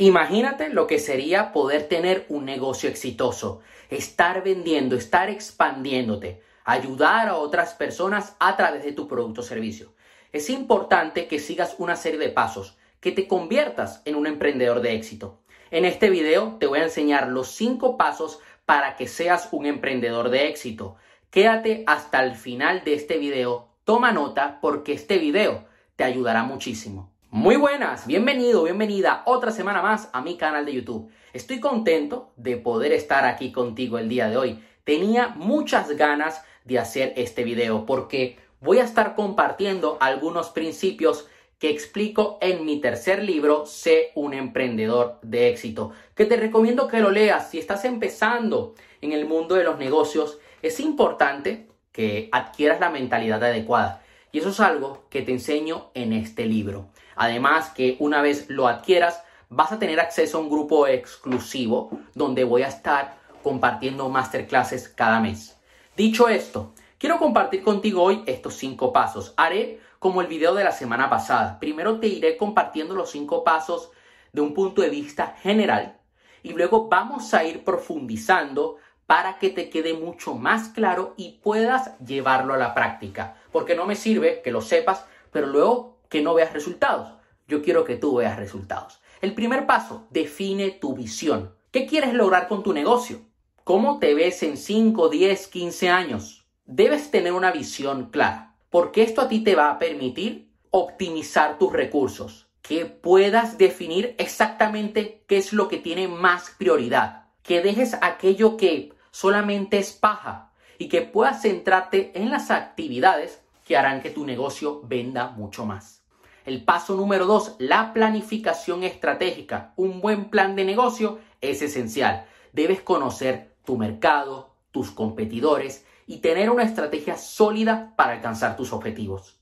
[0.00, 7.34] Imagínate lo que sería poder tener un negocio exitoso, estar vendiendo, estar expandiéndote, ayudar a
[7.34, 9.92] otras personas a través de tu producto o servicio.
[10.32, 14.94] Es importante que sigas una serie de pasos, que te conviertas en un emprendedor de
[14.94, 15.40] éxito.
[15.72, 20.30] En este video te voy a enseñar los 5 pasos para que seas un emprendedor
[20.30, 20.94] de éxito.
[21.30, 25.64] Quédate hasta el final de este video, toma nota porque este video
[25.96, 27.17] te ayudará muchísimo.
[27.30, 31.10] Muy buenas, bienvenido, bienvenida otra semana más a mi canal de YouTube.
[31.34, 34.64] Estoy contento de poder estar aquí contigo el día de hoy.
[34.82, 41.28] Tenía muchas ganas de hacer este video porque voy a estar compartiendo algunos principios
[41.58, 47.00] que explico en mi tercer libro, Sé un emprendedor de éxito, que te recomiendo que
[47.00, 50.38] lo leas si estás empezando en el mundo de los negocios.
[50.62, 54.02] Es importante que adquieras la mentalidad adecuada.
[54.32, 56.88] Y eso es algo que te enseño en este libro.
[57.16, 62.44] Además que una vez lo adquieras, vas a tener acceso a un grupo exclusivo donde
[62.44, 65.58] voy a estar compartiendo masterclasses cada mes.
[65.96, 69.32] Dicho esto, quiero compartir contigo hoy estos cinco pasos.
[69.36, 71.58] Haré como el video de la semana pasada.
[71.58, 73.90] Primero te iré compartiendo los cinco pasos
[74.32, 75.98] de un punto de vista general
[76.42, 78.76] y luego vamos a ir profundizando
[79.08, 83.36] para que te quede mucho más claro y puedas llevarlo a la práctica.
[83.50, 87.14] Porque no me sirve que lo sepas, pero luego que no veas resultados.
[87.46, 89.00] Yo quiero que tú veas resultados.
[89.22, 91.54] El primer paso, define tu visión.
[91.70, 93.22] ¿Qué quieres lograr con tu negocio?
[93.64, 96.46] ¿Cómo te ves en 5, 10, 15 años?
[96.66, 101.72] Debes tener una visión clara, porque esto a ti te va a permitir optimizar tus
[101.72, 108.58] recursos, que puedas definir exactamente qué es lo que tiene más prioridad, que dejes aquello
[108.58, 114.24] que solamente es paja y que puedas centrarte en las actividades que harán que tu
[114.24, 116.02] negocio venda mucho más.
[116.46, 119.74] El paso número dos, la planificación estratégica.
[119.76, 122.26] Un buen plan de negocio es esencial.
[122.54, 129.36] Debes conocer tu mercado, tus competidores y tener una estrategia sólida para alcanzar tus objetivos.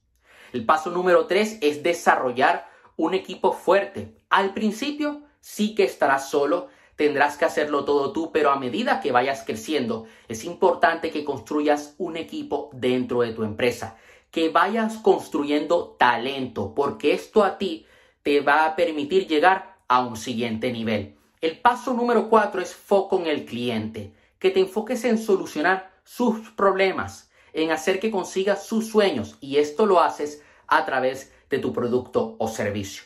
[0.52, 4.16] El paso número tres es desarrollar un equipo fuerte.
[4.28, 9.12] Al principio sí que estarás solo, tendrás que hacerlo todo tú, pero a medida que
[9.12, 13.96] vayas creciendo es importante que construyas un equipo dentro de tu empresa
[14.30, 17.86] que vayas construyendo talento, porque esto a ti
[18.22, 21.16] te va a permitir llegar a un siguiente nivel.
[21.40, 26.50] El paso número cuatro es foco en el cliente, que te enfoques en solucionar sus
[26.50, 31.72] problemas, en hacer que consigas sus sueños y esto lo haces a través de tu
[31.72, 33.04] producto o servicio.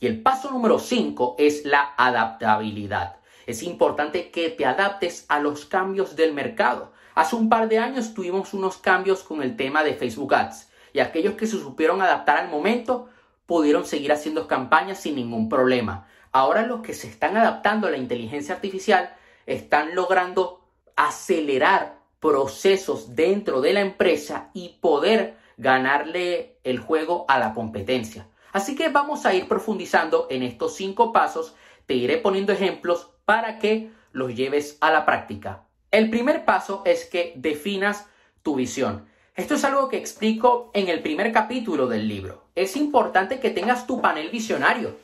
[0.00, 3.21] Y el paso número cinco es la adaptabilidad.
[3.46, 6.92] Es importante que te adaptes a los cambios del mercado.
[7.14, 11.00] Hace un par de años tuvimos unos cambios con el tema de Facebook Ads y
[11.00, 13.08] aquellos que se supieron adaptar al momento
[13.46, 16.06] pudieron seguir haciendo campañas sin ningún problema.
[16.32, 19.14] Ahora los que se están adaptando a la inteligencia artificial
[19.46, 20.64] están logrando
[20.96, 28.28] acelerar procesos dentro de la empresa y poder ganarle el juego a la competencia.
[28.52, 31.54] Así que vamos a ir profundizando en estos cinco pasos.
[31.86, 35.64] Te iré poniendo ejemplos para que los lleves a la práctica.
[35.90, 38.06] El primer paso es que definas
[38.42, 39.06] tu visión.
[39.34, 42.44] Esto es algo que explico en el primer capítulo del libro.
[42.54, 44.96] Es importante que tengas tu panel visionario,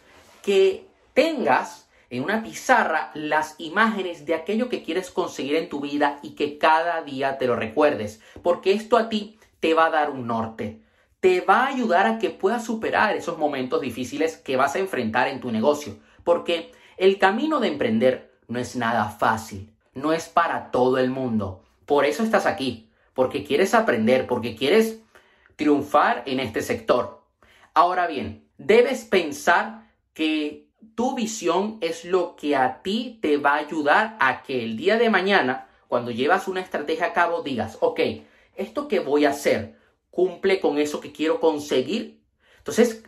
[0.43, 6.19] que tengas en una pizarra las imágenes de aquello que quieres conseguir en tu vida
[6.23, 10.11] y que cada día te lo recuerdes, porque esto a ti te va a dar
[10.11, 10.83] un norte,
[11.21, 15.28] te va a ayudar a que puedas superar esos momentos difíciles que vas a enfrentar
[15.28, 20.70] en tu negocio, porque el camino de emprender no es nada fácil, no es para
[20.70, 21.64] todo el mundo.
[21.86, 25.00] Por eso estás aquí, porque quieres aprender, porque quieres
[25.56, 27.22] triunfar en este sector.
[27.72, 33.59] Ahora bien, debes pensar que tu visión es lo que a ti te va a
[33.59, 38.00] ayudar a que el día de mañana, cuando llevas una estrategia a cabo, digas, ok,
[38.56, 39.78] esto que voy a hacer
[40.10, 42.20] cumple con eso que quiero conseguir.
[42.59, 43.04] Entonces,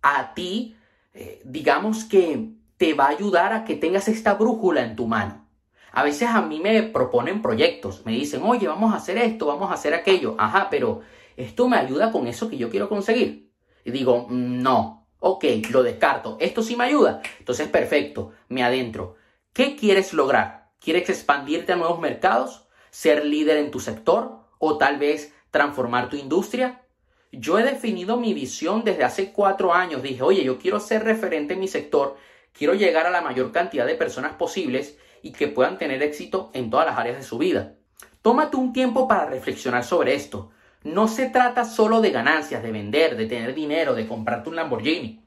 [0.00, 0.76] a ti,
[1.14, 5.46] eh, digamos que te va a ayudar a que tengas esta brújula en tu mano.
[5.92, 9.70] A veces a mí me proponen proyectos, me dicen, oye, vamos a hacer esto, vamos
[9.70, 10.34] a hacer aquello.
[10.36, 11.00] Ajá, pero
[11.36, 13.52] esto me ayuda con eso que yo quiero conseguir.
[13.84, 16.36] Y digo, no, ok, lo descarto.
[16.40, 17.22] Esto sí me ayuda.
[17.38, 19.14] Entonces, perfecto, me adentro.
[19.52, 20.72] ¿Qué quieres lograr?
[20.80, 22.66] ¿Quieres expandirte a nuevos mercados?
[22.90, 24.40] ¿Ser líder en tu sector?
[24.58, 26.82] ¿O tal vez transformar tu industria?
[27.30, 30.02] Yo he definido mi visión desde hace cuatro años.
[30.02, 32.16] Dije, oye, yo quiero ser referente en mi sector,
[32.52, 36.70] quiero llegar a la mayor cantidad de personas posibles y que puedan tener éxito en
[36.70, 37.74] todas las áreas de su vida.
[38.22, 40.50] Tómate un tiempo para reflexionar sobre esto.
[40.84, 45.24] No se trata solo de ganancias, de vender, de tener dinero, de comprarte un Lamborghini,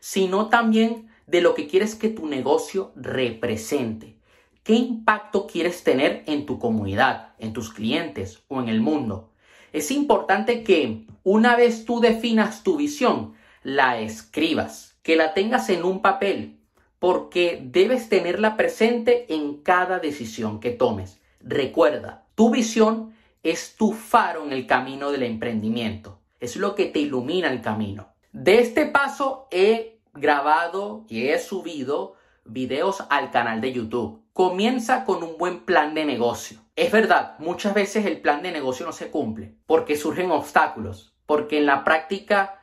[0.00, 4.16] sino también de lo que quieres que tu negocio represente.
[4.62, 9.32] ¿Qué impacto quieres tener en tu comunidad, en tus clientes o en el mundo?
[9.72, 15.84] Es importante que una vez tú definas tu visión, la escribas, que la tengas en
[15.84, 16.58] un papel,
[17.02, 21.20] porque debes tenerla presente en cada decisión que tomes.
[21.40, 23.12] Recuerda, tu visión
[23.42, 28.14] es tu faro en el camino del emprendimiento, es lo que te ilumina el camino.
[28.30, 32.14] De este paso he grabado y he subido
[32.44, 34.22] videos al canal de YouTube.
[34.32, 36.60] Comienza con un buen plan de negocio.
[36.76, 41.58] Es verdad, muchas veces el plan de negocio no se cumple porque surgen obstáculos, porque
[41.58, 42.60] en la práctica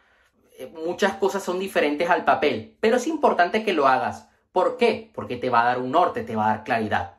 [0.57, 4.28] eh, muchas cosas son diferentes al papel, pero es importante que lo hagas.
[4.51, 5.11] ¿Por qué?
[5.13, 7.17] Porque te va a dar un norte, te va a dar claridad.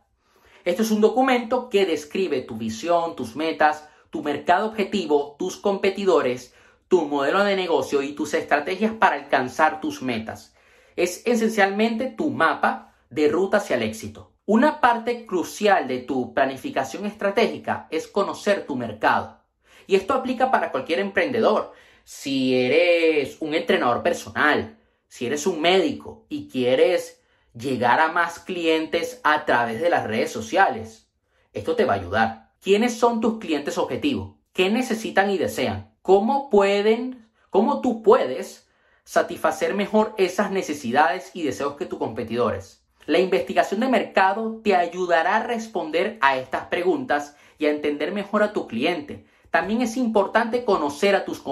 [0.64, 6.54] Esto es un documento que describe tu visión, tus metas, tu mercado objetivo, tus competidores,
[6.88, 10.54] tu modelo de negocio y tus estrategias para alcanzar tus metas.
[10.96, 14.32] Es esencialmente tu mapa de ruta hacia el éxito.
[14.44, 19.40] Una parte crucial de tu planificación estratégica es conocer tu mercado.
[19.86, 21.72] Y esto aplica para cualquier emprendedor.
[22.02, 24.76] Si eres un entrenador personal,
[25.06, 27.19] si eres un médico y quieres
[27.54, 31.08] llegar a más clientes a través de las redes sociales,
[31.52, 32.52] esto te va a ayudar.
[32.60, 34.36] ¿Quiénes son tus clientes objetivos?
[34.52, 35.90] ¿Qué necesitan y desean?
[36.02, 38.68] cómo pueden, cómo tú puedes
[39.04, 42.84] satisfacer mejor esas necesidades y deseos que tus competidores.
[43.06, 48.42] La investigación de mercado te ayudará a responder a estas preguntas y a entender mejor
[48.42, 49.24] a tu cliente.
[49.50, 51.42] También es importante conocer a tus,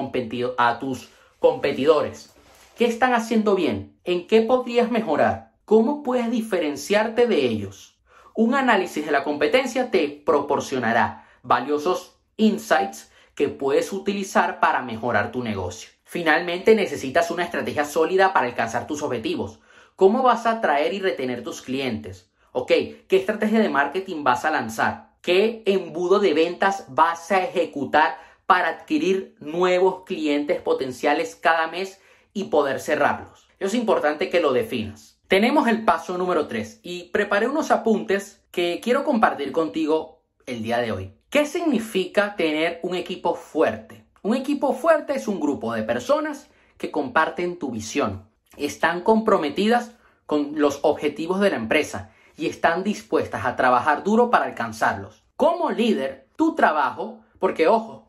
[0.58, 1.08] a tus
[1.38, 2.34] competidores.
[2.76, 3.98] ¿Qué están haciendo bien?
[4.04, 5.47] ¿En qué podrías mejorar?
[5.68, 7.98] ¿Cómo puedes diferenciarte de ellos?
[8.34, 15.42] Un análisis de la competencia te proporcionará valiosos insights que puedes utilizar para mejorar tu
[15.42, 15.90] negocio.
[16.04, 19.60] Finalmente, necesitas una estrategia sólida para alcanzar tus objetivos.
[19.94, 22.30] ¿Cómo vas a atraer y retener tus clientes?
[22.52, 22.68] Ok,
[23.06, 25.10] ¿qué estrategia de marketing vas a lanzar?
[25.20, 32.00] ¿Qué embudo de ventas vas a ejecutar para adquirir nuevos clientes potenciales cada mes
[32.32, 33.50] y poder cerrarlos?
[33.58, 35.17] Es importante que lo definas.
[35.28, 40.78] Tenemos el paso número 3 y preparé unos apuntes que quiero compartir contigo el día
[40.78, 41.12] de hoy.
[41.28, 44.06] ¿Qué significa tener un equipo fuerte?
[44.22, 46.48] Un equipo fuerte es un grupo de personas
[46.78, 48.26] que comparten tu visión,
[48.56, 49.92] están comprometidas
[50.24, 55.24] con los objetivos de la empresa y están dispuestas a trabajar duro para alcanzarlos.
[55.36, 58.06] Como líder, tu trabajo, porque ojo,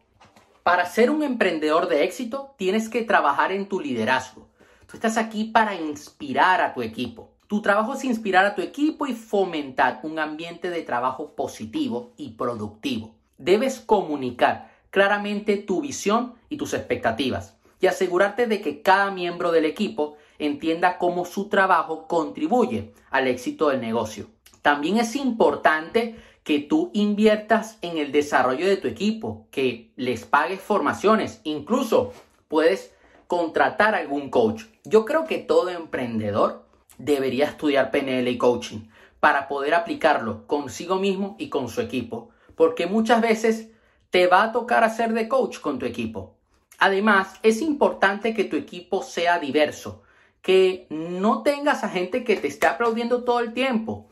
[0.64, 4.49] para ser un emprendedor de éxito tienes que trabajar en tu liderazgo.
[4.90, 7.30] Tú estás aquí para inspirar a tu equipo.
[7.46, 12.32] Tu trabajo es inspirar a tu equipo y fomentar un ambiente de trabajo positivo y
[12.32, 13.14] productivo.
[13.38, 19.66] Debes comunicar claramente tu visión y tus expectativas y asegurarte de que cada miembro del
[19.66, 24.26] equipo entienda cómo su trabajo contribuye al éxito del negocio.
[24.64, 30.62] También es importante que tú inviertas en el desarrollo de tu equipo, que les pagues
[30.62, 32.12] formaciones, incluso
[32.48, 32.92] puedes
[33.30, 34.64] contratar algún coach.
[34.84, 36.66] Yo creo que todo emprendedor
[36.98, 38.90] debería estudiar PNL y coaching
[39.20, 43.70] para poder aplicarlo consigo mismo y con su equipo, porque muchas veces
[44.10, 46.38] te va a tocar hacer de coach con tu equipo.
[46.80, 50.02] Además, es importante que tu equipo sea diverso,
[50.42, 54.08] que no tengas a gente que te esté aplaudiendo todo el tiempo,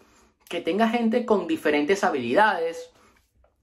[0.47, 2.91] que tenga gente con diferentes habilidades,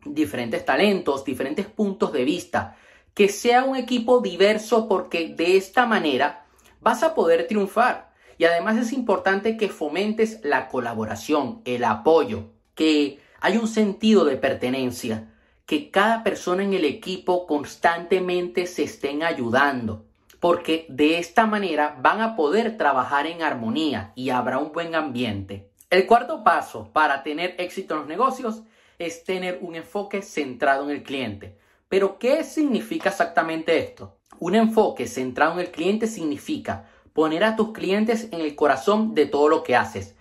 [0.04, 2.76] diferentes talentos, diferentes puntos de vista,
[3.14, 6.44] que sea un equipo diverso porque de esta manera
[6.80, 8.12] vas a poder triunfar.
[8.36, 14.36] Y además es importante que fomentes la colaboración, el apoyo, que hay un sentido de
[14.36, 15.30] pertenencia,
[15.66, 20.04] que cada persona en el equipo constantemente se estén ayudando,
[20.40, 25.70] porque de esta manera van a poder trabajar en armonía y habrá un buen ambiente.
[25.88, 28.62] El cuarto paso para tener éxito en los negocios
[28.98, 31.56] es tener un enfoque centrado en el cliente.
[31.94, 34.16] Pero, ¿qué significa exactamente esto?
[34.40, 39.26] Un enfoque centrado en el cliente significa poner a tus clientes en el corazón de
[39.26, 40.16] todo lo que haces.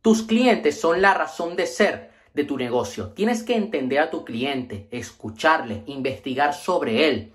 [0.00, 3.10] Tus clientes son la razón de ser de tu negocio.
[3.10, 7.32] Tienes que entender a tu cliente, escucharle, investigar sobre él.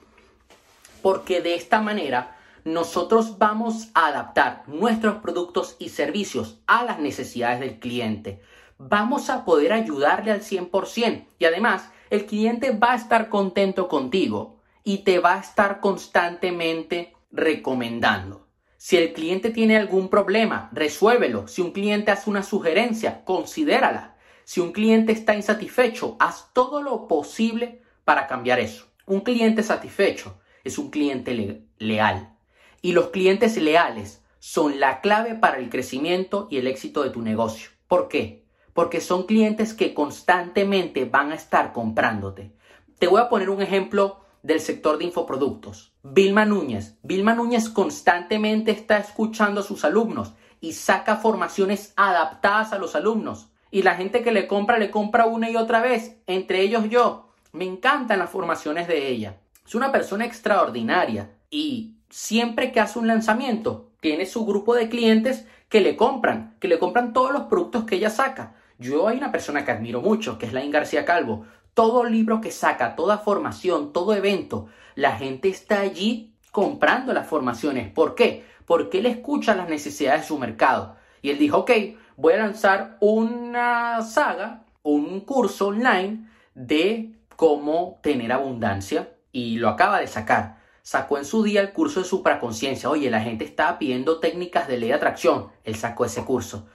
[1.02, 7.62] Porque de esta manera nosotros vamos a adaptar nuestros productos y servicios a las necesidades
[7.62, 8.42] del cliente.
[8.78, 14.62] Vamos a poder ayudarle al 100% y además el cliente va a estar contento contigo
[14.84, 18.48] y te va a estar constantemente recomendando.
[18.78, 21.48] Si el cliente tiene algún problema, resuélvelo.
[21.48, 24.16] Si un cliente hace una sugerencia, considérala.
[24.44, 28.86] Si un cliente está insatisfecho, haz todo lo posible para cambiar eso.
[29.06, 32.38] Un cliente satisfecho es un cliente leal.
[32.82, 37.22] Y los clientes leales son la clave para el crecimiento y el éxito de tu
[37.22, 37.72] negocio.
[37.88, 38.47] ¿Por qué?
[38.78, 42.52] Porque son clientes que constantemente van a estar comprándote.
[43.00, 45.96] Te voy a poner un ejemplo del sector de infoproductos.
[46.04, 46.96] Vilma Núñez.
[47.02, 53.48] Vilma Núñez constantemente está escuchando a sus alumnos y saca formaciones adaptadas a los alumnos.
[53.72, 57.32] Y la gente que le compra, le compra una y otra vez, entre ellos yo.
[57.54, 59.40] Me encantan las formaciones de ella.
[59.66, 65.48] Es una persona extraordinaria y siempre que hace un lanzamiento, tiene su grupo de clientes
[65.68, 68.54] que le compran, que le compran todos los productos que ella saca.
[68.80, 71.46] Yo hay una persona que admiro mucho, que es Lain García Calvo.
[71.74, 77.92] Todo libro que saca, toda formación, todo evento, la gente está allí comprando las formaciones.
[77.92, 78.46] ¿Por qué?
[78.66, 80.96] Porque él escucha las necesidades de su mercado.
[81.22, 81.72] Y él dijo, ok,
[82.16, 89.14] voy a lanzar una saga, un curso online de cómo tener abundancia.
[89.32, 90.58] Y lo acaba de sacar.
[90.82, 92.90] Sacó en su día el curso de supraconciencia.
[92.90, 95.50] Oye, la gente estaba pidiendo técnicas de ley de atracción.
[95.64, 96.68] Él sacó ese curso.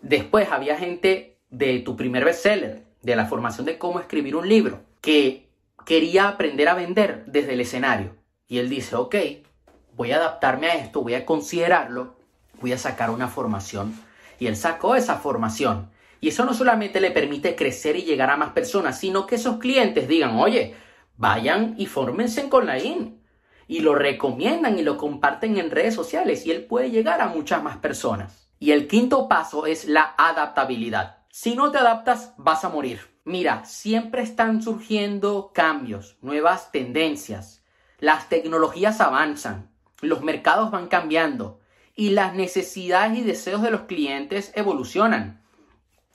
[0.00, 4.80] Después había gente de tu primer bestseller, de la formación de cómo escribir un libro,
[5.00, 5.48] que
[5.86, 8.16] quería aprender a vender desde el escenario.
[8.48, 9.14] Y él dice, ok,
[9.94, 12.16] voy a adaptarme a esto, voy a considerarlo,
[12.60, 13.94] voy a sacar una formación.
[14.38, 15.90] Y él sacó esa formación.
[16.20, 19.58] Y eso no solamente le permite crecer y llegar a más personas, sino que esos
[19.58, 20.74] clientes digan, oye,
[21.16, 23.20] vayan y fórmense con la IN.
[23.68, 27.62] Y lo recomiendan y lo comparten en redes sociales y él puede llegar a muchas
[27.62, 28.48] más personas.
[28.58, 31.23] Y el quinto paso es la adaptabilidad.
[31.36, 33.00] Si no te adaptas, vas a morir.
[33.24, 37.64] Mira, siempre están surgiendo cambios, nuevas tendencias.
[37.98, 39.68] Las tecnologías avanzan,
[40.00, 41.58] los mercados van cambiando
[41.96, 45.42] y las necesidades y deseos de los clientes evolucionan.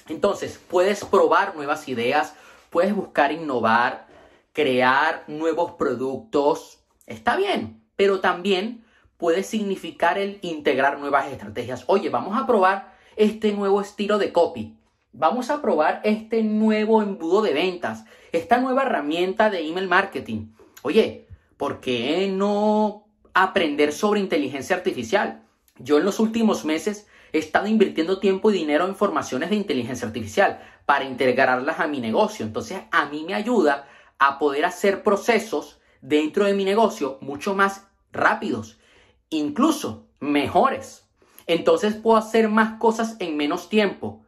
[0.07, 2.33] Entonces, puedes probar nuevas ideas,
[2.69, 4.07] puedes buscar innovar,
[4.53, 6.79] crear nuevos productos.
[7.07, 8.85] Está bien, pero también
[9.17, 11.83] puede significar el integrar nuevas estrategias.
[11.88, 14.78] Oye, vamos a probar este nuevo estilo de copy
[15.11, 20.53] Vamos a probar este nuevo embudo de ventas, esta nueva herramienta de email marketing.
[20.83, 25.41] Oye, ¿por qué no aprender sobre inteligencia artificial?
[25.79, 30.07] Yo en los últimos meses he estado invirtiendo tiempo y dinero en formaciones de inteligencia
[30.07, 32.45] artificial para integrarlas a mi negocio.
[32.45, 33.87] Entonces a mí me ayuda
[34.19, 38.77] a poder hacer procesos dentro de mi negocio mucho más rápidos,
[39.31, 41.09] incluso mejores.
[41.47, 44.23] Entonces puedo hacer más cosas en menos tiempo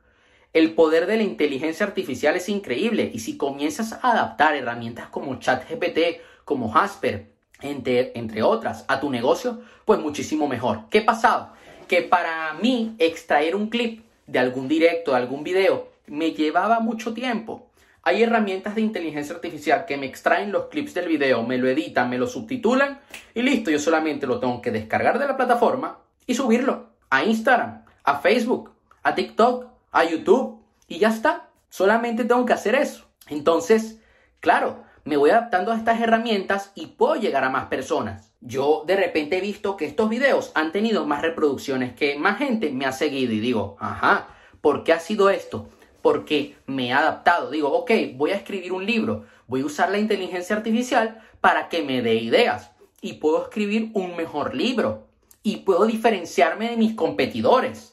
[0.53, 5.39] el poder de la inteligencia artificial es increíble y si comienzas a adaptar herramientas como
[5.39, 7.31] ChatGPT, como Jasper,
[7.61, 10.89] entre, entre otras, a tu negocio, pues muchísimo mejor.
[10.89, 11.53] ¿Qué pasado?
[11.87, 17.13] Que para mí extraer un clip de algún directo, de algún video, me llevaba mucho
[17.13, 17.67] tiempo.
[18.03, 22.09] Hay herramientas de inteligencia artificial que me extraen los clips del video, me lo editan,
[22.09, 22.99] me lo subtitulan
[23.35, 27.85] y listo, yo solamente lo tengo que descargar de la plataforma y subirlo a Instagram,
[28.03, 28.71] a Facebook,
[29.03, 31.49] a TikTok, a YouTube y ya está.
[31.69, 33.05] Solamente tengo que hacer eso.
[33.27, 33.99] Entonces,
[34.39, 38.31] claro, me voy adaptando a estas herramientas y puedo llegar a más personas.
[38.41, 42.71] Yo de repente he visto que estos videos han tenido más reproducciones, que más gente
[42.71, 44.27] me ha seguido y digo, ajá,
[44.61, 45.69] ¿por qué ha sido esto?
[46.01, 47.51] Porque me he adaptado.
[47.51, 51.83] Digo, ok, voy a escribir un libro, voy a usar la inteligencia artificial para que
[51.83, 52.71] me dé ideas
[53.01, 55.07] y puedo escribir un mejor libro
[55.43, 57.90] y puedo diferenciarme de mis competidores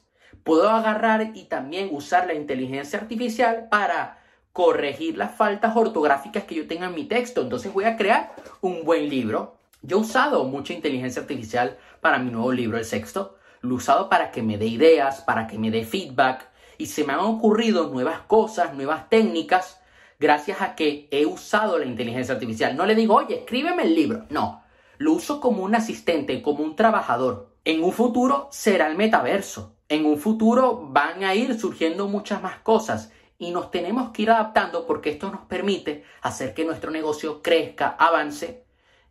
[0.49, 4.25] puedo agarrar y también usar la inteligencia artificial para
[4.55, 7.43] corregir las faltas ortográficas que yo tenga en mi texto.
[7.43, 9.59] Entonces voy a crear un buen libro.
[9.83, 13.37] Yo he usado mucha inteligencia artificial para mi nuevo libro, el sexto.
[13.61, 16.49] Lo he usado para que me dé ideas, para que me dé feedback.
[16.78, 19.83] Y se me han ocurrido nuevas cosas, nuevas técnicas,
[20.19, 22.75] gracias a que he usado la inteligencia artificial.
[22.75, 24.25] No le digo, oye, escríbeme el libro.
[24.31, 24.62] No,
[24.97, 27.50] lo uso como un asistente, como un trabajador.
[27.67, 32.59] En un futuro será el metaverso en un futuro van a ir surgiendo muchas más
[32.59, 37.40] cosas y nos tenemos que ir adaptando porque esto nos permite hacer que nuestro negocio
[37.42, 38.64] crezca, avance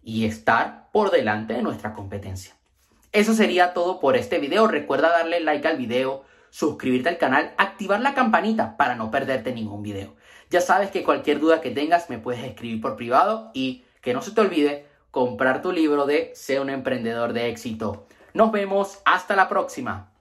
[0.03, 2.55] y estar por delante de nuestra competencia.
[3.11, 4.67] Eso sería todo por este video.
[4.67, 9.81] Recuerda darle like al video, suscribirte al canal, activar la campanita para no perderte ningún
[9.81, 10.15] video.
[10.49, 14.21] Ya sabes que cualquier duda que tengas me puedes escribir por privado y que no
[14.21, 18.05] se te olvide comprar tu libro de Sé un emprendedor de éxito.
[18.33, 20.11] Nos vemos hasta la próxima.